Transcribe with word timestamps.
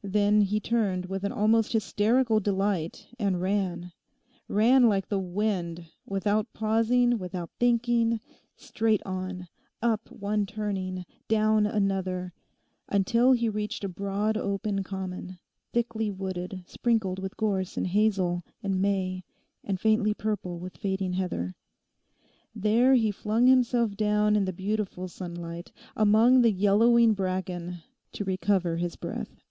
Then 0.00 0.42
he 0.42 0.58
turned 0.60 1.06
with 1.06 1.24
an 1.24 1.32
almost 1.32 1.72
hysterical 1.72 2.38
delight 2.40 3.08
and 3.18 3.42
ran—ran 3.42 4.88
like 4.88 5.08
the 5.08 5.18
wind, 5.18 5.86
without 6.06 6.50
pausing, 6.54 7.18
without 7.18 7.50
thinking, 7.58 8.20
straight 8.56 9.02
on, 9.04 9.48
up 9.82 10.08
one 10.10 10.46
turning, 10.46 11.04
down 11.26 11.66
another, 11.66 12.32
until 12.88 13.32
he 13.32 13.48
reached 13.50 13.82
a 13.82 13.88
broad 13.88 14.36
open 14.38 14.84
common, 14.84 15.40
thickly 15.72 16.12
wooded, 16.12 16.64
sprinkled 16.68 17.18
with 17.18 17.36
gorse 17.36 17.76
and 17.76 17.88
hazel 17.88 18.44
and 18.62 18.80
may, 18.80 19.24
and 19.64 19.80
faintly 19.80 20.14
purple 20.14 20.58
with 20.60 20.76
fading 20.78 21.14
heather. 21.14 21.54
There 22.54 22.94
he 22.94 23.10
flung 23.10 23.46
himself 23.48 23.94
down 23.96 24.36
in 24.36 24.44
the 24.46 24.52
beautiful 24.54 25.08
sunlight, 25.08 25.70
among 25.96 26.40
the 26.40 26.52
yellowing 26.52 27.14
bracken, 27.14 27.82
to 28.12 28.24
recover 28.24 28.76
his 28.76 28.94
breath. 28.96 29.42